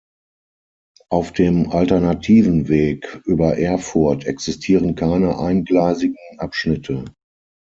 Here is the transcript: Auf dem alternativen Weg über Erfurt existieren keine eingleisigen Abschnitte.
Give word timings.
Auf 1.09 1.31
dem 1.31 1.69
alternativen 1.69 2.69
Weg 2.69 3.21
über 3.25 3.59
Erfurt 3.59 4.25
existieren 4.25 4.95
keine 4.95 5.37
eingleisigen 5.37 6.17
Abschnitte. 6.39 7.05